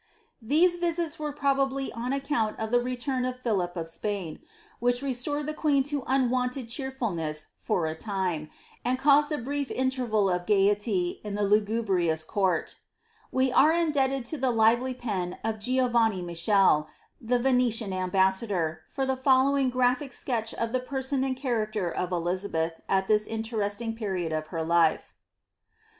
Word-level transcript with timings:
These 0.41 0.79
visits 0.79 1.19
were 1.19 1.31
probably 1.31 1.91
on 1.93 2.11
account 2.11 2.57
of 2.59 2.71
the 2.71 2.79
return 2.81 3.23
of 3.23 3.39
Philip 3.43 3.77
of 3.77 3.87
Spain, 3.87 4.39
which 4.79 5.03
restored 5.03 5.45
Uie 5.45 5.55
queen 5.55 5.83
to 5.83 6.01
unwonted 6.07 6.67
cheerfulness 6.69 7.49
for 7.59 7.85
a 7.85 7.93
time, 7.93 8.49
and 8.83 8.97
caused 8.97 9.31
a 9.31 9.37
brief 9.37 9.69
interval 9.69 10.27
of 10.27 10.47
gaiety 10.47 11.21
in 11.23 11.35
the 11.35 11.43
lugubrious 11.43 12.23
court. 12.23 12.77
We 13.31 13.51
are 13.51 13.71
indebted 13.71 14.25
to 14.25 14.39
the 14.39 14.49
lively 14.49 14.95
pen 14.95 15.37
of 15.43 15.59
Giovanni 15.59 16.23
Michele, 16.23 16.87
the 17.21 17.37
Venetian 17.37 17.93
ambassador,' 17.93 18.81
for 18.87 19.05
the 19.05 19.15
following 19.15 19.69
graphic 19.69 20.13
sketch 20.13 20.51
of 20.55 20.71
the 20.73 20.79
person 20.79 21.23
and 21.23 21.37
charac 21.37 21.73
ter 21.73 21.91
of 21.91 22.11
Elizabeth, 22.11 22.81
at 22.89 23.07
this 23.07 23.27
interesting 23.27 23.95
period 23.95 24.31
of 24.33 24.47
her 24.47 24.63
life. 24.63 25.13